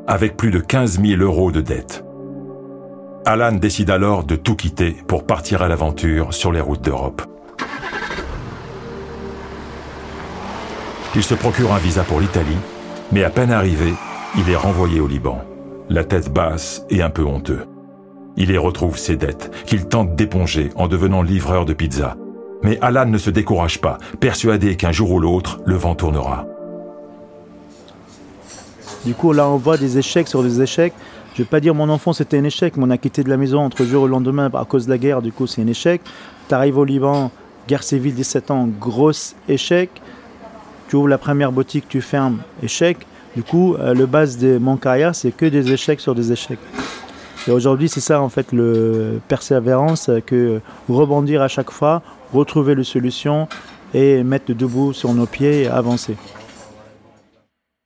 avec 0.08 0.38
plus 0.38 0.52
de 0.52 0.60
15 0.60 1.02
000 1.02 1.22
euros 1.22 1.52
de 1.52 1.62
dettes. 1.62 2.05
Alan 3.28 3.54
décide 3.54 3.90
alors 3.90 4.24
de 4.24 4.36
tout 4.36 4.56
quitter 4.56 4.96
pour 5.08 5.26
partir 5.26 5.64
à 5.64 5.68
l'aventure 5.68 6.32
sur 6.32 6.52
les 6.52 6.62
routes 6.62 6.84
d'Europe. 6.84 7.24
Il 11.16 11.24
se 11.24 11.34
procure 11.34 11.74
un 11.74 11.80
visa 11.80 12.04
pour 12.04 12.20
l'Italie, 12.20 12.58
mais 13.12 13.24
à 13.24 13.32
peine 13.32 13.52
arrivé, 13.52 13.96
il 14.38 14.48
est 14.48 14.56
renvoyé 14.56 15.00
au 15.00 15.08
Liban, 15.08 15.42
la 15.90 16.04
tête 16.04 16.32
basse 16.32 16.84
et 16.92 17.02
un 17.02 17.10
peu 17.10 17.24
honteux. 17.24 17.66
Il 18.38 18.52
y 18.52 18.58
retrouve 18.60 18.96
ses 18.96 19.16
dettes, 19.16 19.50
qu'il 19.66 19.88
tente 19.88 20.16
d'éponger 20.16 20.70
en 20.76 20.88
devenant 20.88 21.24
livreur 21.24 21.66
de 21.66 21.74
pizza, 21.74 22.18
mais 22.62 22.78
Alan 22.82 23.08
ne 23.08 23.18
se 23.18 23.32
décourage 23.32 23.82
pas, 23.82 23.98
persuadé 24.20 24.76
qu'un 24.76 24.92
jour 24.92 25.10
ou 25.10 25.20
l'autre, 25.20 25.62
le 25.66 25.76
vent 25.76 25.96
tournera. 25.96 26.46
Du 29.06 29.14
coup, 29.14 29.34
là, 29.34 29.48
on 29.48 29.58
voit 29.58 29.78
des 29.78 30.00
échecs 30.00 30.28
sur 30.28 30.42
des 30.42 30.62
échecs. 30.62 30.94
Je 31.36 31.42
ne 31.42 31.44
vais 31.44 31.50
pas 31.50 31.60
dire 31.60 31.76
mon 31.76 31.90
enfant 31.90 32.14
c'était 32.14 32.38
un 32.38 32.46
échec, 32.46 32.78
mais 32.78 32.86
on 32.86 32.90
a 32.90 32.98
quitté 32.98 33.22
de 33.22 33.28
la 33.30 33.36
maison 33.36 33.60
entre 33.60 33.84
jour 33.84 34.06
et 34.06 34.08
le 34.08 34.12
lendemain 34.12 34.50
à 34.54 34.64
cause 34.64 34.86
de 34.86 34.92
la 34.92 34.98
guerre, 34.98 35.22
du 35.22 35.34
coup 35.34 35.48
c'est 35.48 35.62
un 35.62 35.68
échec. 35.68 36.02
Tu 36.48 36.56
arrives 36.56 36.78
au 36.78 36.86
Liban, 36.86 37.30
guerre 37.68 37.84
civile 37.84 38.16
17 38.16 38.52
ans, 38.52 38.70
gros 38.80 39.12
échec. 39.50 39.90
Tu 40.88 40.96
ouvres 40.96 41.10
la 41.10 41.18
première 41.18 41.52
boutique, 41.52 41.90
tu 41.90 42.00
fermes, 42.00 42.38
échec. 42.64 43.00
Du 43.36 43.44
coup, 43.44 43.76
euh, 43.76 43.94
le 43.94 44.06
base 44.06 44.38
de 44.38 44.58
mon 44.58 44.78
carrière, 44.78 45.14
c'est 45.14 45.32
que 45.32 45.46
des 45.46 45.74
échecs 45.74 46.00
sur 46.00 46.16
des 46.16 46.32
échecs. 46.32 46.60
Et 47.50 47.52
aujourd'hui, 47.52 47.90
c'est 47.90 48.00
ça 48.00 48.22
en 48.22 48.30
fait 48.30 48.54
le 48.54 49.20
persévérance, 49.28 50.10
que 50.26 50.62
rebondir 50.88 51.42
à 51.42 51.50
chaque 51.50 51.70
fois, 51.70 52.02
retrouver 52.34 52.76
les 52.76 52.86
solutions 52.86 53.50
et 53.94 54.24
mettre 54.24 54.54
debout 54.54 54.94
sur 54.94 55.14
nos 55.14 55.26
pieds 55.26 55.64
et 55.64 55.68
avancer. 55.68 56.16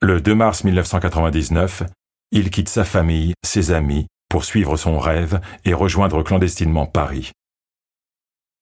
Le 0.04 0.22
2 0.22 0.36
mars 0.36 0.64
1999, 0.64 1.84
il 2.32 2.52
quitte 2.52 2.70
sa 2.70 2.84
famille, 2.84 3.34
ses 3.44 3.72
amis, 3.72 4.08
pour 4.30 4.44
suivre 4.44 4.78
son 4.78 5.00
rêve 5.00 5.42
et 5.66 5.74
rejoindre 5.74 6.22
clandestinement 6.22 6.86
Paris. 6.86 7.32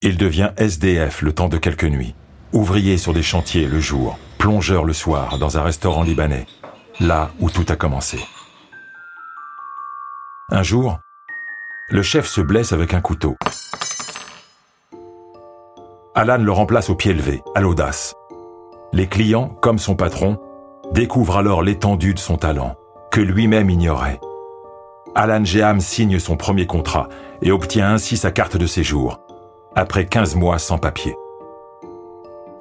Il 0.02 0.18
devient 0.18 0.52
SDF 0.58 1.22
le 1.22 1.34
temps 1.34 1.50
de 1.50 1.58
quelques 1.58 1.84
nuits, 1.84 2.16
ouvrier 2.54 2.98
sur 2.98 3.14
des 3.14 3.24
chantiers 3.24 3.66
le 3.66 3.80
jour, 3.80 4.18
plongeur 4.38 4.86
le 4.86 4.94
soir 4.94 5.38
dans 5.38 5.58
un 5.58 5.64
restaurant 5.64 6.04
libanais, 6.04 6.46
là 7.00 7.32
où 7.40 7.50
tout 7.50 7.66
a 7.68 7.76
commencé. 7.76 8.20
Un 10.50 10.64
jour, 10.64 11.00
le 11.90 12.02
chef 12.02 12.26
se 12.26 12.40
blesse 12.40 12.72
avec 12.72 12.94
un 12.94 13.02
couteau. 13.02 13.36
Alan 16.16 16.38
le 16.38 16.52
remplace 16.52 16.90
au 16.90 16.96
pied 16.96 17.14
levé, 17.14 17.42
à 17.54 17.62
l'audace. 17.62 18.16
Les 18.94 19.08
clients, 19.08 19.50
comme 19.62 19.78
son 19.78 19.96
patron, 19.96 20.40
découvrent 20.94 21.38
alors 21.38 21.62
l'étendue 21.62 22.14
de 22.14 22.20
son 22.20 22.38
talent, 22.38 22.76
lui-même 23.22 23.70
ignorait. 23.70 24.20
Alan 25.16 25.44
Geham 25.44 25.80
signe 25.80 26.20
son 26.20 26.38
premier 26.38 26.66
contrat 26.66 27.10
et 27.42 27.52
obtient 27.52 27.92
ainsi 27.92 28.18
sa 28.18 28.32
carte 28.32 28.58
de 28.58 28.68
séjour, 28.68 29.20
après 29.76 30.06
15 30.06 30.36
mois 30.36 30.60
sans 30.60 30.78
papier. 30.78 31.16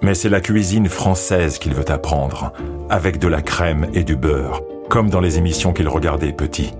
Mais 0.03 0.15
c'est 0.15 0.29
la 0.29 0.41
cuisine 0.41 0.89
française 0.89 1.59
qu'il 1.59 1.75
veut 1.75 1.91
apprendre, 1.91 2.53
avec 2.91 3.19
de 3.19 3.29
la 3.29 3.43
crème 3.43 3.89
et 3.95 4.05
du 4.05 4.17
beurre, 4.17 4.63
comme 4.89 5.11
dans 5.11 5.21
les 5.21 5.39
émissions 5.39 5.73
qu'il 5.73 5.89
regardait 5.89 6.33
petit. 6.33 6.73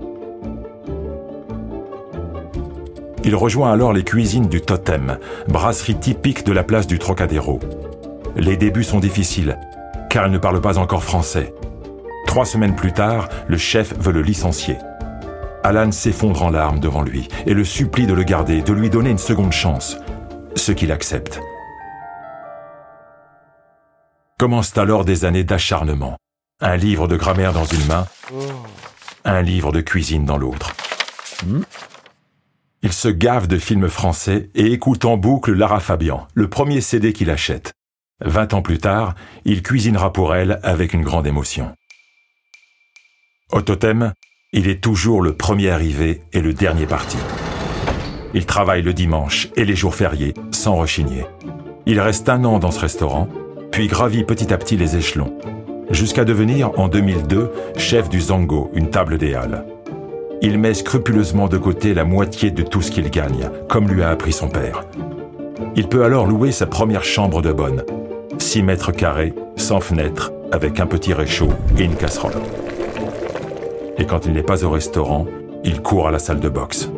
Il 3.23 3.35
rejoint 3.35 3.73
alors 3.73 3.91
les 3.91 4.03
cuisines 4.03 4.47
du 4.47 4.61
Totem, 4.61 5.17
brasserie 5.47 5.99
typique 5.99 6.45
de 6.45 6.53
la 6.53 6.63
place 6.63 6.87
du 6.87 6.97
Trocadéro. 6.97 7.59
Les 8.35 8.55
débuts 8.55 8.83
sont 8.85 8.99
difficiles, 8.99 9.57
car 10.09 10.27
il 10.27 10.31
ne 10.31 10.37
parle 10.37 10.61
pas 10.61 10.77
encore 10.77 11.03
français. 11.03 11.53
Trois 12.37 12.45
semaines 12.45 12.75
plus 12.75 12.93
tard, 12.93 13.29
le 13.47 13.57
chef 13.57 13.97
veut 13.97 14.11
le 14.11 14.21
licencier. 14.21 14.77
Alan 15.63 15.91
s'effondre 15.91 16.43
en 16.43 16.51
larmes 16.51 16.79
devant 16.79 17.01
lui 17.01 17.27
et 17.47 17.55
le 17.55 17.63
supplie 17.63 18.05
de 18.05 18.13
le 18.13 18.21
garder, 18.21 18.61
de 18.61 18.73
lui 18.73 18.91
donner 18.91 19.09
une 19.09 19.17
seconde 19.17 19.53
chance, 19.53 19.97
ce 20.55 20.71
qu'il 20.71 20.91
accepte. 20.91 21.41
Commencent 24.37 24.77
alors 24.77 25.03
des 25.03 25.25
années 25.25 25.43
d'acharnement. 25.43 26.15
Un 26.61 26.75
livre 26.75 27.07
de 27.07 27.15
grammaire 27.15 27.53
dans 27.53 27.65
une 27.65 27.87
main, 27.87 28.05
un 29.25 29.41
livre 29.41 29.71
de 29.71 29.81
cuisine 29.81 30.25
dans 30.25 30.37
l'autre. 30.37 30.75
Il 32.83 32.93
se 32.93 33.07
gave 33.07 33.47
de 33.47 33.57
films 33.57 33.89
français 33.89 34.51
et 34.53 34.73
écoute 34.73 35.05
en 35.05 35.17
boucle 35.17 35.53
Lara 35.53 35.79
Fabian, 35.79 36.27
le 36.35 36.47
premier 36.47 36.81
CD 36.81 37.13
qu'il 37.13 37.31
achète. 37.31 37.73
Vingt 38.23 38.53
ans 38.53 38.61
plus 38.61 38.77
tard, 38.77 39.15
il 39.43 39.63
cuisinera 39.63 40.13
pour 40.13 40.35
elle 40.35 40.59
avec 40.61 40.93
une 40.93 41.01
grande 41.01 41.25
émotion. 41.25 41.73
Au 43.53 43.61
totem, 43.61 44.11
il 44.51 44.67
est 44.67 44.81
toujours 44.81 45.21
le 45.21 45.31
premier 45.31 45.69
arrivé 45.69 46.21
et 46.33 46.41
le 46.41 46.53
dernier 46.53 46.85
parti. 46.85 47.17
Il 48.33 48.45
travaille 48.45 48.81
le 48.81 48.93
dimanche 48.93 49.47
et 49.55 49.63
les 49.63 49.75
jours 49.75 49.95
fériés 49.95 50.33
sans 50.51 50.75
rechigner. 50.75 51.25
Il 51.85 52.01
reste 52.01 52.27
un 52.27 52.43
an 52.43 52.59
dans 52.59 52.71
ce 52.71 52.81
restaurant, 52.81 53.29
puis 53.71 53.87
gravit 53.87 54.25
petit 54.25 54.53
à 54.53 54.57
petit 54.57 54.75
les 54.75 54.97
échelons, 54.97 55.33
jusqu'à 55.91 56.25
devenir 56.25 56.77
en 56.77 56.89
2002 56.89 57.49
chef 57.77 58.09
du 58.09 58.19
Zango, 58.19 58.69
une 58.73 58.89
table 58.89 59.17
des 59.17 59.33
Halles. 59.33 59.63
Il 60.41 60.59
met 60.59 60.73
scrupuleusement 60.73 61.47
de 61.47 61.57
côté 61.57 61.93
la 61.93 62.03
moitié 62.03 62.51
de 62.51 62.63
tout 62.63 62.81
ce 62.81 62.91
qu'il 62.91 63.09
gagne, 63.09 63.49
comme 63.69 63.87
lui 63.87 64.03
a 64.03 64.09
appris 64.09 64.33
son 64.33 64.49
père. 64.49 64.83
Il 65.77 65.87
peut 65.87 66.03
alors 66.03 66.27
louer 66.27 66.51
sa 66.51 66.67
première 66.67 67.05
chambre 67.05 67.41
de 67.41 67.53
bonne, 67.53 67.83
6 68.39 68.63
mètres 68.63 68.91
carrés, 68.91 69.33
sans 69.55 69.79
fenêtre, 69.79 70.33
avec 70.51 70.81
un 70.81 70.85
petit 70.85 71.13
réchaud 71.13 71.49
et 71.79 71.85
une 71.85 71.95
casserole. 71.95 72.33
Et 73.99 74.05
quand 74.05 74.25
il 74.25 74.33
n'est 74.33 74.43
pas 74.43 74.63
au 74.63 74.69
restaurant, 74.69 75.25
il 75.63 75.81
court 75.81 76.07
à 76.07 76.11
la 76.11 76.19
salle 76.19 76.39
de 76.39 76.49
boxe. 76.49 76.89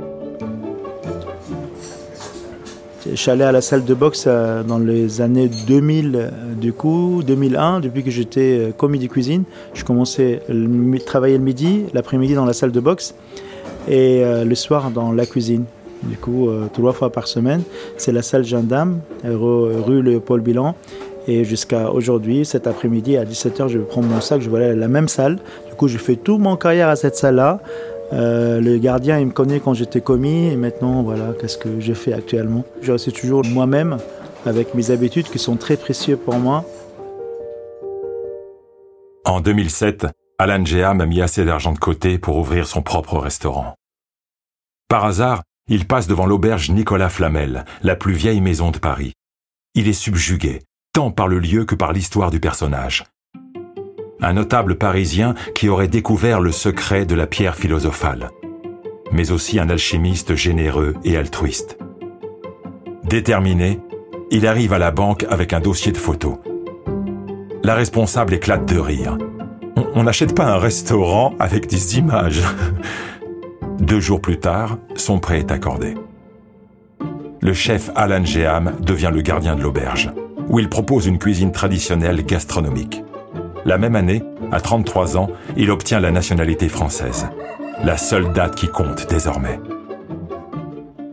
Je 3.10 3.16
suis 3.16 3.32
allé 3.32 3.44
à 3.44 3.52
la 3.52 3.62
salle 3.62 3.86
de 3.86 3.94
boxe 3.94 4.26
euh, 4.28 4.62
dans 4.62 4.78
les 4.78 5.22
années 5.22 5.50
2000, 5.68 6.16
euh, 6.16 6.30
du 6.54 6.74
coup, 6.74 7.24
2001, 7.26 7.80
depuis 7.80 8.04
que 8.04 8.12
j'étais 8.12 8.60
euh, 8.60 8.72
commis 8.72 9.00
de 9.00 9.08
cuisine. 9.08 9.46
Je 9.74 9.84
commençais 9.84 10.42
à 10.48 11.00
travailler 11.06 11.38
le 11.38 11.44
midi, 11.44 11.86
l'après-midi 11.94 12.36
dans 12.36 12.46
la 12.46 12.54
salle 12.54 12.72
de 12.72 12.80
boxe 12.80 13.16
et 13.88 14.22
le 14.46 14.56
soir 14.56 14.92
dans 14.92 15.12
la 15.12 15.26
cuisine. 15.26 15.64
Du 16.04 16.18
coup, 16.18 16.50
trois 16.74 16.94
fois 16.94 17.12
par 17.12 17.28
semaine. 17.28 17.64
C'est 17.98 18.12
la 18.12 18.22
salle 18.22 18.46
Gendarme, 18.46 19.00
rue 19.24 20.04
Léopold 20.04 20.44
Bilan. 20.44 20.76
Et 21.28 21.44
jusqu'à 21.44 21.92
aujourd'hui, 21.92 22.46
cet 22.46 22.68
après-midi, 22.68 23.18
à 23.18 23.26
17h, 23.26 23.68
je 23.68 23.80
prendre 23.80 24.08
mon 24.08 24.22
sac, 24.22 24.42
je 24.42 24.50
vais 24.50 24.58
aller 24.58 24.72
à 24.72 24.76
la 24.76 24.88
même 24.88 25.08
salle. 25.08 25.38
Du 25.68 25.76
coup, 25.76 25.88
je 25.88 25.98
fais 25.98 26.16
toute 26.16 26.40
mon 26.40 26.56
carrière 26.56 26.90
à 26.90 26.96
cette 26.96 27.16
salle-là. 27.16 27.60
Euh, 28.12 28.60
le 28.60 28.78
gardien, 28.78 29.20
il 29.20 29.28
me 29.28 29.32
connaît 29.32 29.60
quand 29.60 29.74
j'étais 29.74 30.02
commis 30.02 30.48
et 30.48 30.56
maintenant, 30.56 31.04
voilà, 31.04 31.34
qu'est-ce 31.40 31.58
que 31.58 31.80
je 31.80 31.94
fais 31.94 32.14
actuellement. 32.14 32.64
Je 32.82 32.92
reste 32.92 33.14
toujours 33.14 33.46
moi-même 33.46 33.98
avec 34.46 34.74
mes 34.74 34.92
habitudes 34.92 35.30
qui 35.30 35.40
sont 35.40 35.58
très 35.58 35.78
précieuses 35.78 36.18
pour 36.24 36.36
moi. 36.36 36.66
En 39.26 39.42
2007, 39.42 40.08
Alan 40.40 40.66
Geham 40.66 41.02
a 41.02 41.06
mis 41.06 41.22
assez 41.22 41.46
d'argent 41.46 41.74
de 41.74 41.80
côté 41.80 42.18
pour 42.18 42.38
ouvrir 42.38 42.66
son 42.66 42.82
propre 42.82 43.18
restaurant. 43.18 43.76
Par 44.88 45.06
hasard, 45.06 45.44
il 45.68 45.86
passe 45.86 46.08
devant 46.08 46.26
l'auberge 46.26 46.72
Nicolas 46.72 47.10
Flamel, 47.10 47.64
la 47.84 47.96
plus 47.96 48.14
vieille 48.14 48.42
maison 48.42 48.72
de 48.72 48.80
Paris. 48.80 49.14
Il 49.76 49.88
est 49.88 49.94
subjugué, 49.94 50.62
tant 50.94 51.12
par 51.12 51.28
le 51.28 51.40
lieu 51.40 51.66
que 51.66 51.76
par 51.76 51.94
l'histoire 51.94 52.32
du 52.32 52.40
personnage 52.40 53.04
un 54.22 54.34
notable 54.34 54.76
parisien 54.76 55.34
qui 55.56 55.70
aurait 55.70 55.88
découvert 55.88 56.42
le 56.42 56.52
secret 56.52 57.06
de 57.06 57.16
la 57.16 57.28
pierre 57.28 57.56
philosophale, 57.56 58.30
mais 59.12 59.32
aussi 59.32 59.60
un 59.60 59.70
alchimiste 59.70 60.36
généreux 60.36 60.96
et 61.04 61.18
altruiste. 61.18 61.78
Déterminé, 63.04 63.80
il 64.32 64.46
arrive 64.46 64.74
à 64.74 64.80
la 64.80 64.92
banque 64.92 65.26
avec 65.30 65.54
un 65.54 65.60
dossier 65.60 65.92
de 65.92 65.98
photos. 65.98 66.38
La 67.64 67.76
responsable 67.76 68.34
éclate 68.34 68.66
de 68.72 68.80
rire. 68.80 69.18
On 69.96 70.04
n'achète 70.04 70.36
pas 70.36 70.46
un 70.46 70.58
restaurant 70.58 71.34
avec 71.40 71.68
des 71.68 71.98
images. 71.98 72.44
Deux 73.80 74.00
jours 74.00 74.22
plus 74.22 74.40
tard, 74.40 74.78
son 74.96 75.20
prêt 75.20 75.40
est 75.40 75.52
accordé. 75.52 75.96
Le 77.42 77.54
chef 77.54 77.90
Alan 77.96 78.24
Geham 78.24 78.74
devient 78.82 79.12
le 79.14 79.22
gardien 79.22 79.56
de 79.56 79.62
l'auberge, 79.62 80.12
où 80.50 80.60
il 80.60 80.68
propose 80.68 81.06
une 81.06 81.20
cuisine 81.20 81.52
traditionnelle 81.52 82.26
gastronomique. 82.26 83.04
La 83.66 83.78
même 83.78 83.96
année, 83.96 84.24
à 84.52 84.60
33 84.60 85.18
ans, 85.18 85.30
il 85.56 85.72
obtient 85.72 86.00
la 86.00 86.12
nationalité 86.12 86.68
française. 86.68 87.28
La 87.84 87.98
seule 87.98 88.34
date 88.34 88.56
qui 88.56 88.68
compte 88.68 89.08
désormais. 89.10 89.60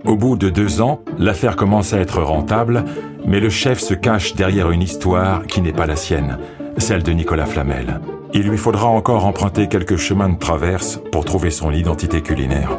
Au 0.05 0.17
bout 0.17 0.37
de 0.37 0.49
deux 0.49 0.81
ans, 0.81 1.03
l'affaire 1.19 1.57
commence 1.57 1.93
à 1.93 1.99
être 1.99 2.23
rentable, 2.23 2.85
mais 3.27 3.41
le 3.41 3.51
chef 3.51 3.79
se 3.81 3.95
cache 3.95 4.35
derrière 4.35 4.71
une 4.71 4.83
histoire 4.83 5.47
qui 5.47 5.61
n'est 5.61 5.73
pas 5.73 5.87
la 5.87 5.97
sienne, 5.97 6.39
celle 6.79 7.03
de 7.03 7.13
Nicolas 7.13 7.47
Flamel. 7.47 8.01
Il 8.33 8.49
lui 8.49 8.59
faudra 8.59 8.87
encore 8.87 9.27
emprunter 9.27 9.67
quelques 9.67 9.97
chemins 9.97 10.29
de 10.29 10.39
traverse 10.39 11.01
pour 11.11 11.25
trouver 11.25 11.51
son 11.51 11.73
identité 11.73 12.23
culinaire. 12.23 12.79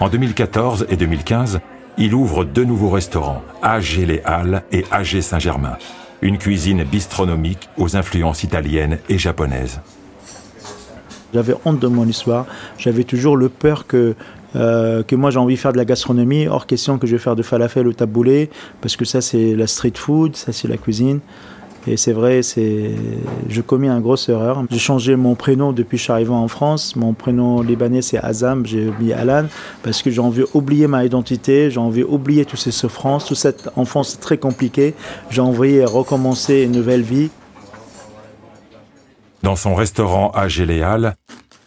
En 0.00 0.08
2014 0.08 0.86
et 0.88 0.96
2015, 0.96 1.60
il 1.98 2.14
ouvre 2.14 2.44
deux 2.44 2.64
nouveaux 2.64 2.90
restaurants, 2.90 3.42
AG 3.62 3.98
Les 4.06 4.22
Halles 4.24 4.62
et 4.72 4.84
AG 4.90 5.20
Saint-Germain, 5.20 5.76
une 6.20 6.38
cuisine 6.38 6.84
bistronomique 6.84 7.68
aux 7.76 7.96
influences 7.96 8.44
italiennes 8.44 8.98
et 9.08 9.18
japonaises. 9.18 9.80
J'avais 11.34 11.54
honte 11.64 11.78
de 11.78 11.88
mon 11.88 12.06
histoire. 12.06 12.46
J'avais 12.78 13.04
toujours 13.04 13.36
le 13.36 13.48
peur 13.48 13.86
que, 13.86 14.14
euh, 14.54 15.02
que 15.02 15.16
moi 15.16 15.30
j'ai 15.30 15.38
envie 15.38 15.54
de 15.54 15.60
faire 15.60 15.72
de 15.72 15.78
la 15.78 15.84
gastronomie. 15.84 16.46
Hors 16.46 16.66
question 16.66 16.98
que 16.98 17.06
je 17.06 17.12
vais 17.12 17.22
faire 17.22 17.36
de 17.36 17.42
falafel 17.42 17.86
ou 17.86 17.92
taboulé, 17.92 18.50
parce 18.80 18.96
que 18.96 19.04
ça 19.04 19.20
c'est 19.20 19.54
la 19.54 19.66
street 19.66 19.94
food, 19.96 20.36
ça 20.36 20.52
c'est 20.52 20.68
la 20.68 20.76
cuisine. 20.76 21.20
Et 21.86 21.96
c'est 21.96 22.12
vrai, 22.12 22.42
c'est, 22.42 22.92
je 23.48 23.60
commis 23.60 23.88
une 23.88 24.00
grosse 24.00 24.28
erreur. 24.28 24.62
J'ai 24.70 24.78
changé 24.78 25.16
mon 25.16 25.34
prénom 25.34 25.72
depuis 25.72 25.98
que 25.98 26.04
je 26.04 26.30
en 26.30 26.48
France. 26.48 26.94
Mon 26.94 27.12
prénom 27.12 27.60
libanais, 27.60 28.02
c'est 28.02 28.18
Azam. 28.18 28.64
J'ai 28.64 28.88
oublié 28.88 29.14
Alan 29.14 29.46
parce 29.82 30.02
que 30.02 30.10
j'ai 30.10 30.20
envie 30.20 30.44
d'oublier 30.52 30.86
ma 30.86 31.04
identité. 31.04 31.70
J'ai 31.70 31.80
envie 31.80 32.02
d'oublier 32.02 32.44
toutes 32.44 32.60
ces 32.60 32.70
souffrances. 32.70 33.26
Toute 33.26 33.36
cette 33.36 33.68
enfance 33.74 34.20
très 34.20 34.38
compliquée. 34.38 34.94
J'ai 35.30 35.40
envie 35.40 35.84
recommencer 35.84 36.62
une 36.62 36.72
nouvelle 36.72 37.02
vie. 37.02 37.30
Dans 39.42 39.56
son 39.56 39.74
restaurant 39.74 40.30
à 40.30 40.46
Géléal, 40.46 41.16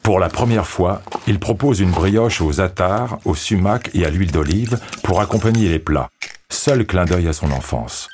pour 0.01 0.19
la 0.19 0.29
première 0.29 0.65
fois, 0.65 1.01
il 1.27 1.39
propose 1.39 1.81
une 1.81 1.91
brioche 1.91 2.41
aux 2.41 2.61
attards, 2.61 3.19
au 3.25 3.35
sumac 3.35 3.89
et 3.93 4.05
à 4.05 4.09
l'huile 4.09 4.31
d'olive 4.31 4.79
pour 5.03 5.19
accompagner 5.19 5.67
les 5.67 5.79
plats. 5.79 6.07
Seul 6.49 6.85
clin 6.85 7.03
d'œil 7.03 7.27
à 7.27 7.33
son 7.33 7.51
enfance. 7.51 8.07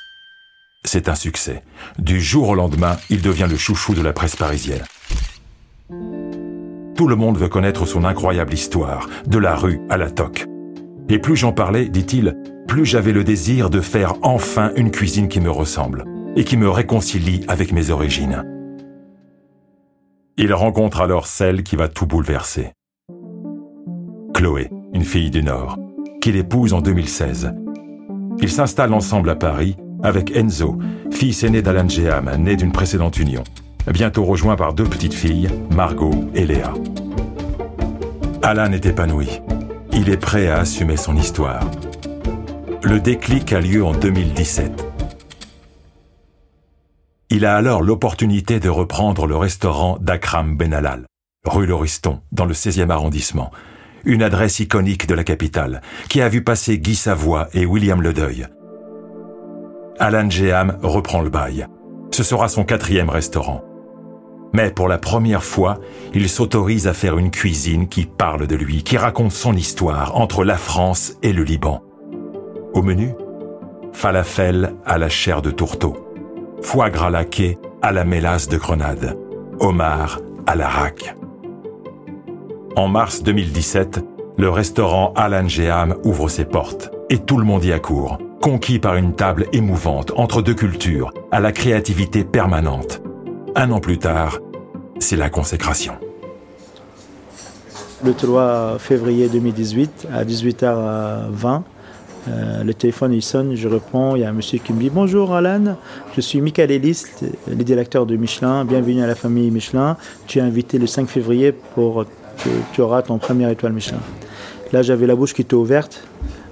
C'est 0.84 1.08
un 1.08 1.14
succès. 1.14 1.62
Du 1.98 2.20
jour 2.20 2.48
au 2.48 2.54
lendemain, 2.54 2.96
il 3.08 3.22
devient 3.22 3.46
le 3.48 3.56
chouchou 3.56 3.94
de 3.94 4.02
la 4.02 4.12
presse 4.12 4.36
parisienne. 4.36 4.84
Tout 6.96 7.08
le 7.08 7.16
monde 7.16 7.38
veut 7.38 7.48
connaître 7.48 7.86
son 7.86 8.04
incroyable 8.04 8.52
histoire, 8.52 9.08
de 9.26 9.38
la 9.38 9.54
rue 9.54 9.80
à 9.88 9.96
la 9.96 10.10
toque. 10.10 10.46
Et 11.08 11.18
plus 11.18 11.36
j'en 11.36 11.52
parlais, 11.52 11.88
dit-il, 11.88 12.36
plus 12.66 12.84
j'avais 12.84 13.12
le 13.12 13.24
désir 13.24 13.70
de 13.70 13.80
faire 13.80 14.14
enfin 14.22 14.72
une 14.76 14.90
cuisine 14.90 15.28
qui 15.28 15.40
me 15.40 15.50
ressemble 15.50 16.04
et 16.36 16.44
qui 16.44 16.56
me 16.56 16.68
réconcilie 16.68 17.44
avec 17.48 17.72
mes 17.72 17.90
origines. 17.90 18.44
Il 20.36 20.52
rencontre 20.52 21.00
alors 21.00 21.26
celle 21.26 21.62
qui 21.62 21.76
va 21.76 21.88
tout 21.88 22.06
bouleverser. 22.06 22.72
Chloé, 24.34 24.70
une 24.92 25.04
fille 25.04 25.30
du 25.30 25.42
Nord, 25.42 25.78
qu'il 26.20 26.36
épouse 26.36 26.72
en 26.72 26.80
2016. 26.80 27.52
Ils 28.40 28.50
s'installent 28.50 28.94
ensemble 28.94 29.30
à 29.30 29.36
Paris 29.36 29.76
avec 30.02 30.36
Enzo, 30.36 30.78
fils 31.10 31.42
aîné 31.44 31.62
d'Alan 31.62 31.88
Geham, 31.88 32.30
né 32.38 32.56
d'une 32.56 32.72
précédente 32.72 33.18
union, 33.18 33.44
bientôt 33.92 34.24
rejoint 34.24 34.56
par 34.56 34.74
deux 34.74 34.84
petites 34.84 35.14
filles, 35.14 35.48
Margot 35.70 36.28
et 36.34 36.44
Léa. 36.44 36.74
Alan 38.42 38.72
est 38.72 38.86
épanoui. 38.86 39.40
Il 39.92 40.08
est 40.08 40.16
prêt 40.16 40.48
à 40.48 40.58
assumer 40.58 40.96
son 40.96 41.16
histoire. 41.16 41.70
Le 42.82 42.98
déclic 42.98 43.52
a 43.52 43.60
lieu 43.60 43.84
en 43.84 43.92
2017. 43.92 44.84
Il 47.30 47.46
a 47.46 47.56
alors 47.56 47.82
l'opportunité 47.82 48.58
de 48.58 48.68
reprendre 48.68 49.26
le 49.26 49.36
restaurant 49.36 49.98
d'Akram 50.00 50.56
Benalal, 50.56 51.06
rue 51.46 51.66
Lauriston, 51.66 52.20
dans 52.32 52.44
le 52.44 52.54
16e 52.54 52.90
arrondissement, 52.90 53.50
une 54.04 54.22
adresse 54.22 54.60
iconique 54.60 55.06
de 55.06 55.14
la 55.14 55.24
capitale, 55.24 55.80
qui 56.08 56.20
a 56.20 56.28
vu 56.28 56.42
passer 56.42 56.78
Guy 56.78 56.96
Savoie 56.96 57.48
et 57.54 57.64
William 57.64 58.02
Ledeuil. 58.02 58.48
Alan 59.98 60.28
Geham 60.28 60.78
reprend 60.82 61.22
le 61.22 61.30
bail. 61.30 61.66
Ce 62.10 62.22
sera 62.22 62.48
son 62.48 62.64
quatrième 62.64 63.10
restaurant. 63.10 63.62
Mais 64.52 64.70
pour 64.70 64.88
la 64.88 64.98
première 64.98 65.44
fois, 65.44 65.78
il 66.12 66.28
s'autorise 66.28 66.86
à 66.86 66.92
faire 66.92 67.16
une 67.16 67.30
cuisine 67.30 67.88
qui 67.88 68.04
parle 68.04 68.46
de 68.46 68.56
lui, 68.56 68.82
qui 68.82 68.98
raconte 68.98 69.32
son 69.32 69.54
histoire 69.54 70.16
entre 70.16 70.44
la 70.44 70.56
France 70.56 71.16
et 71.22 71.32
le 71.32 71.42
Liban. 71.42 71.82
Au 72.74 72.82
menu, 72.82 73.14
falafel 73.92 74.74
à 74.84 74.98
la 74.98 75.08
chair 75.08 75.40
de 75.40 75.50
tourteau, 75.50 75.96
foie 76.60 76.90
gras 76.90 77.10
laqué 77.10 77.58
à 77.80 77.92
la 77.92 78.04
mélasse 78.04 78.48
de 78.48 78.58
grenade, 78.58 79.18
homard 79.58 80.20
à 80.46 80.54
la 80.54 80.68
raque. 80.68 81.16
En 82.76 82.88
mars 82.88 83.22
2017, 83.22 84.04
le 84.38 84.50
restaurant 84.50 85.12
Alan 85.14 85.46
Geham 85.46 85.96
ouvre 86.04 86.28
ses 86.28 86.44
portes 86.44 86.90
et 87.10 87.18
tout 87.18 87.36
le 87.36 87.44
monde 87.44 87.64
y 87.64 87.72
accourt, 87.72 88.18
conquis 88.42 88.80
par 88.80 88.96
une 88.96 89.14
table 89.14 89.46
émouvante 89.52 90.12
entre 90.16 90.42
deux 90.42 90.54
cultures, 90.54 91.12
à 91.30 91.38
la 91.38 91.52
créativité 91.52 92.24
permanente 92.24 93.00
un 93.54 93.70
an 93.70 93.80
plus 93.80 93.98
tard, 93.98 94.40
c'est 94.98 95.16
la 95.16 95.28
consécration. 95.28 95.92
Le 98.02 98.14
3 98.14 98.78
février 98.78 99.28
2018, 99.28 100.08
à 100.12 100.24
18h20, 100.24 101.62
euh, 102.28 102.64
le 102.64 102.74
téléphone 102.74 103.12
il 103.12 103.22
sonne, 103.22 103.54
je 103.54 103.68
réponds, 103.68 104.16
il 104.16 104.22
y 104.22 104.24
a 104.24 104.30
un 104.30 104.32
monsieur 104.32 104.58
qui 104.58 104.72
me 104.72 104.80
dit 104.80 104.90
Bonjour 104.90 105.34
Alan, 105.34 105.76
je 106.16 106.20
suis 106.20 106.40
Michael 106.40 106.70
Ellis, 106.70 107.04
le 107.46 107.62
directeur 107.62 108.06
de 108.06 108.16
Michelin, 108.16 108.64
bienvenue 108.64 109.02
à 109.02 109.06
la 109.06 109.14
famille 109.14 109.50
Michelin. 109.50 109.96
Tu 110.26 110.38
es 110.38 110.42
invité 110.42 110.78
le 110.78 110.86
5 110.86 111.08
février 111.08 111.52
pour 111.52 112.06
que 112.42 112.48
tu 112.72 112.80
auras 112.80 113.02
ton 113.02 113.18
premier 113.18 113.50
étoile 113.52 113.74
Michelin. 113.74 114.00
Là 114.72 114.82
j'avais 114.82 115.06
la 115.06 115.14
bouche 115.14 115.34
qui 115.34 115.42
était 115.42 115.54
ouverte, 115.54 116.02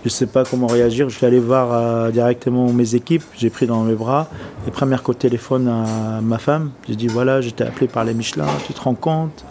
je 0.02 0.06
ne 0.06 0.10
sais 0.10 0.26
pas 0.26 0.44
comment 0.44 0.66
réagir. 0.66 1.08
Je 1.10 1.16
suis 1.16 1.26
allé 1.26 1.38
voir 1.38 1.72
euh, 1.72 2.10
directement 2.10 2.72
mes 2.72 2.94
équipes. 2.94 3.22
J'ai 3.36 3.50
pris 3.50 3.66
dans 3.66 3.82
mes 3.82 3.94
bras. 3.94 4.28
Les 4.64 4.72
premières 4.72 5.02
coups 5.02 5.18
de 5.18 5.22
téléphone 5.22 5.68
à 5.68 6.20
ma 6.22 6.38
femme. 6.38 6.70
J'ai 6.88 6.96
dit 6.96 7.06
voilà, 7.06 7.40
j'étais 7.40 7.64
appelé 7.64 7.86
par 7.86 8.04
les 8.04 8.14
Michelin, 8.14 8.46
tu 8.66 8.72
te 8.72 8.80
rends 8.80 8.94
compte? 8.94 9.44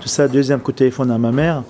Tout 0.00 0.08
ça. 0.08 0.28
Deuxième 0.28 0.60
coup 0.60 0.72
de 0.72 0.76
téléphone 0.76 1.10
à 1.10 1.18
ma 1.18 1.32
mère. 1.32 1.64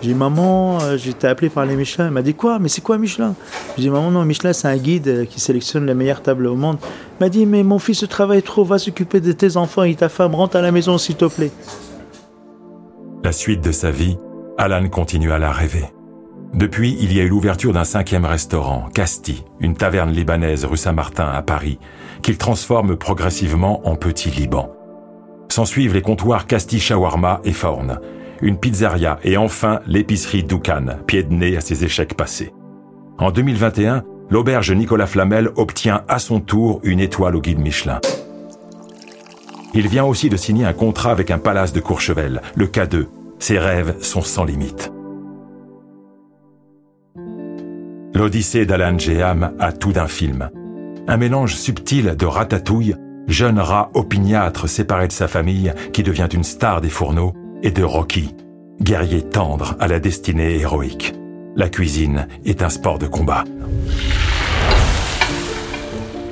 J'ai 0.00 0.08
dit 0.08 0.14
maman, 0.14 0.78
euh, 0.82 0.96
j'étais 0.96 1.28
appelé 1.28 1.50
par 1.50 1.66
les 1.66 1.76
Michelin. 1.76 2.06
Elle 2.06 2.12
m'a 2.12 2.22
dit 2.22 2.34
quoi? 2.34 2.58
Mais 2.58 2.68
c'est 2.68 2.80
quoi 2.80 2.98
Michelin? 2.98 3.34
J'ai 3.76 3.82
dit 3.82 3.90
maman, 3.90 4.10
non, 4.10 4.24
Michelin, 4.24 4.52
c'est 4.52 4.68
un 4.68 4.76
guide 4.76 5.08
euh, 5.08 5.24
qui 5.24 5.40
sélectionne 5.40 5.86
les 5.86 5.94
meilleures 5.94 6.22
tables 6.22 6.46
au 6.46 6.56
monde. 6.56 6.78
Elle 6.82 7.26
m'a 7.26 7.28
dit 7.28 7.46
mais 7.46 7.62
mon 7.62 7.78
fils 7.78 8.06
travaille 8.08 8.42
trop, 8.42 8.64
va 8.64 8.78
s'occuper 8.78 9.20
de 9.20 9.32
tes 9.32 9.56
enfants 9.56 9.82
et 9.82 9.94
ta 9.94 10.08
femme, 10.08 10.34
rentre 10.34 10.56
à 10.56 10.62
la 10.62 10.72
maison 10.72 10.98
s'il 10.98 11.16
te 11.16 11.26
plaît. 11.26 11.52
La 13.22 13.32
suite 13.32 13.62
de 13.62 13.72
sa 13.72 13.90
vie, 13.90 14.18
Alan 14.58 14.88
continue 14.88 15.32
à 15.32 15.38
la 15.38 15.50
rêver. 15.50 15.93
Depuis, 16.54 16.96
il 17.00 17.12
y 17.12 17.18
a 17.20 17.24
eu 17.24 17.28
l'ouverture 17.28 17.72
d'un 17.72 17.82
cinquième 17.82 18.24
restaurant, 18.24 18.86
Casti, 18.94 19.44
une 19.58 19.74
taverne 19.74 20.12
libanaise 20.12 20.64
rue 20.64 20.76
Saint-Martin 20.76 21.26
à 21.26 21.42
Paris, 21.42 21.80
qu'il 22.22 22.38
transforme 22.38 22.96
progressivement 22.96 23.86
en 23.88 23.96
petit 23.96 24.30
Liban. 24.30 24.70
S'en 25.48 25.64
suivent 25.64 25.94
les 25.94 26.02
comptoirs 26.02 26.46
Casti 26.46 26.78
Shawarma 26.78 27.40
et 27.44 27.52
Faorn, 27.52 27.98
une 28.40 28.56
pizzeria 28.56 29.18
et 29.24 29.36
enfin 29.36 29.80
l'épicerie 29.88 30.44
Doukan, 30.44 30.98
pied 31.08 31.24
de 31.24 31.34
nez 31.34 31.56
à 31.56 31.60
ses 31.60 31.84
échecs 31.84 32.14
passés. 32.14 32.52
En 33.18 33.32
2021, 33.32 34.04
l'auberge 34.30 34.70
Nicolas 34.70 35.06
Flamel 35.08 35.50
obtient 35.56 36.02
à 36.06 36.20
son 36.20 36.38
tour 36.38 36.80
une 36.84 37.00
étoile 37.00 37.34
au 37.34 37.40
guide 37.40 37.58
Michelin. 37.58 38.00
Il 39.74 39.88
vient 39.88 40.04
aussi 40.04 40.28
de 40.28 40.36
signer 40.36 40.64
un 40.64 40.72
contrat 40.72 41.10
avec 41.10 41.32
un 41.32 41.38
palace 41.38 41.72
de 41.72 41.80
Courchevel, 41.80 42.42
le 42.54 42.66
K2. 42.66 43.06
Ses 43.40 43.58
rêves 43.58 43.96
sont 44.00 44.22
sans 44.22 44.44
limite. 44.44 44.92
L'Odyssée 48.14 48.64
d'Alan 48.64 48.96
Geham 48.96 49.56
a 49.58 49.72
tout 49.72 49.92
d'un 49.92 50.06
film. 50.06 50.48
Un 51.08 51.16
mélange 51.16 51.56
subtil 51.56 52.14
de 52.16 52.26
ratatouille, 52.26 52.94
jeune 53.26 53.58
rat 53.58 53.90
opiniâtre 53.94 54.68
séparé 54.68 55.08
de 55.08 55.12
sa 55.12 55.26
famille 55.26 55.72
qui 55.92 56.04
devient 56.04 56.28
une 56.32 56.44
star 56.44 56.80
des 56.80 56.90
fourneaux, 56.90 57.32
et 57.64 57.72
de 57.72 57.82
Rocky, 57.82 58.36
guerrier 58.80 59.22
tendre 59.22 59.74
à 59.80 59.88
la 59.88 59.98
destinée 59.98 60.60
héroïque. 60.60 61.14
La 61.56 61.68
cuisine 61.68 62.28
est 62.44 62.62
un 62.62 62.68
sport 62.68 63.00
de 63.00 63.06
combat. 63.08 63.42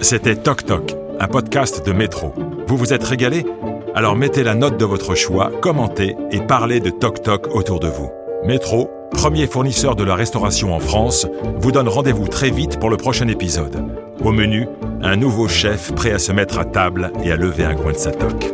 C'était 0.01 0.37
Toc 0.37 0.65
Toc, 0.65 0.95
un 1.19 1.27
podcast 1.27 1.85
de 1.85 1.93
métro. 1.93 2.33
Vous 2.69 2.77
vous 2.77 2.93
êtes 2.93 3.05
régalé? 3.05 3.45
Alors 3.97 4.15
mettez 4.15 4.45
la 4.45 4.55
note 4.55 4.79
de 4.79 4.85
votre 4.85 5.17
choix, 5.17 5.51
commentez 5.61 6.15
et 6.31 6.41
parlez 6.43 6.79
de 6.79 6.91
Toc 6.91 7.23
Toc 7.23 7.49
autour 7.57 7.81
de 7.81 7.89
vous. 7.89 8.11
Métro, 8.45 8.89
premier 9.13 9.47
fournisseur 9.47 9.95
de 9.95 10.05
la 10.05 10.15
restauration 10.15 10.75
en 10.75 10.81
France, 10.81 11.27
vous 11.59 11.73
donne 11.73 11.89
rendez-vous 11.89 12.29
très 12.29 12.51
vite 12.51 12.79
pour 12.79 12.91
le 12.91 12.97
prochain 12.97 13.29
épisode. 13.29 13.85
Au 14.25 14.33
menu, 14.33 14.67
un 15.03 15.17
nouveau 15.17 15.49
chef 15.49 15.93
prêt 15.95 16.13
à 16.13 16.19
se 16.19 16.33
mettre 16.33 16.59
à 16.59 16.65
table 16.65 17.13
et 17.23 17.31
à 17.31 17.37
lever 17.37 17.65
un 17.65 17.75
coin 17.75 17.93
de 17.93 17.97
sa 17.97 18.11
toque. 18.11 18.53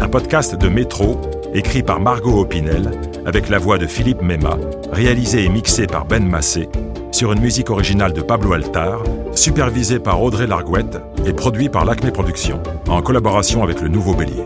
Un 0.00 0.08
podcast 0.08 0.56
de 0.56 0.68
Métro, 0.68 1.20
écrit 1.54 1.82
par 1.82 2.00
Margot 2.00 2.40
Opinel, 2.40 2.90
avec 3.26 3.48
la 3.48 3.58
voix 3.58 3.78
de 3.78 3.86
Philippe 3.86 4.22
Mema, 4.22 4.56
réalisé 4.90 5.44
et 5.44 5.48
mixé 5.48 5.86
par 5.86 6.04
Ben 6.04 6.26
Massé, 6.26 6.68
sur 7.10 7.32
une 7.32 7.40
musique 7.40 7.70
originale 7.70 8.12
de 8.12 8.22
Pablo 8.22 8.52
Altar, 8.52 9.02
supervisé 9.34 9.98
par 9.98 10.22
Audrey 10.22 10.46
Largouette 10.46 10.98
et 11.26 11.32
produit 11.32 11.68
par 11.68 11.84
l'Acme 11.84 12.10
Productions, 12.10 12.62
en 12.88 13.02
collaboration 13.02 13.62
avec 13.62 13.80
le 13.80 13.88
Nouveau 13.88 14.14
Bélier. 14.14 14.44